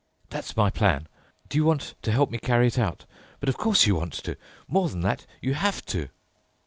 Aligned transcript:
That's 0.31 0.57
my 0.57 0.71
plan. 0.71 1.07
Do 1.47 1.59
you 1.59 1.63
want 1.65 1.93
to 2.01 2.11
help 2.11 2.31
me 2.31 2.39
carry 2.39 2.65
it 2.65 2.79
out? 2.79 3.05
But, 3.39 3.49
of 3.49 3.57
course, 3.57 3.85
you 3.85 3.95
want 3.97 4.13
to. 4.13 4.35
More 4.67 4.89
than 4.89 5.01
that—you 5.01 5.53
have 5.53 5.85
to." 5.93 6.09